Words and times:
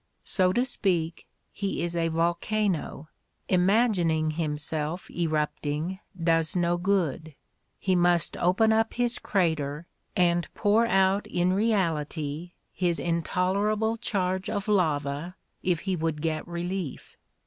So 0.23 0.51
to 0.53 0.65
speak, 0.65 1.27
he 1.51 1.83
is 1.83 1.95
a 1.95 2.07
volcano; 2.07 3.09
imagin 3.47 4.09
ing 4.09 4.31
himself 4.31 5.11
erupting 5.11 5.99
does 6.19 6.55
no 6.55 6.75
good; 6.77 7.35
he 7.77 7.95
must 7.95 8.35
open 8.37 8.73
up 8.73 8.95
his 8.95 9.19
crater 9.19 9.85
and 10.15 10.51
pour 10.55 10.87
out 10.87 11.27
in 11.27 11.53
reality 11.53 12.53
his 12.73 12.97
intolerable 12.99 13.95
charge 13.95 14.49
of 14.49 14.67
lava 14.67 15.35
if 15.61 15.81
he 15.81 15.95
would 15.95 16.19
get 16.23 16.47
relief. 16.47 17.15